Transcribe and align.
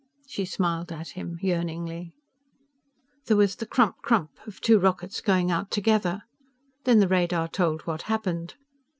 She 0.25 0.45
smiled 0.45 0.91
at 0.91 1.09
him, 1.09 1.37
yearningly. 1.43 2.15
There 3.27 3.37
was 3.37 3.57
the 3.57 3.67
crump 3.67 3.97
crump 3.97 4.31
of 4.47 4.59
two 4.59 4.79
rockets 4.79 5.21
going 5.21 5.51
out 5.51 5.69
together. 5.69 6.23
Then 6.85 6.97
the 7.01 7.07
radar 7.07 7.47
told 7.47 7.83
what 7.83 8.01
happened. 8.01 8.55